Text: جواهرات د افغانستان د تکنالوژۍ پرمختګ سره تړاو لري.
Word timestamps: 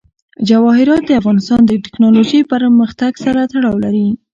جواهرات 0.49 1.03
د 1.07 1.11
افغانستان 1.21 1.59
د 1.65 1.71
تکنالوژۍ 1.85 2.41
پرمختګ 2.53 3.11
سره 3.23 3.39
تړاو 3.51 3.75
لري. 3.85 4.07